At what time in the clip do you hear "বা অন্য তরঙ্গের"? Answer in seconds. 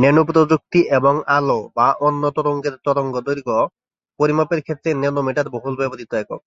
1.76-2.74